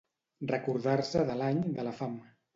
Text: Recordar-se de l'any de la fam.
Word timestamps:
Recordar-se 0.51 1.27
de 1.29 1.37
l'any 1.43 1.63
de 1.79 1.87
la 1.91 1.95
fam. 2.03 2.19